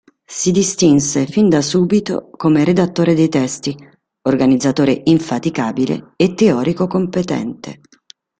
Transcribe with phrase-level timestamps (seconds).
[0.25, 3.77] Si distinse fin da subito come redattore dei testi,
[4.23, 7.81] organizzatore infaticabile e teorico competente.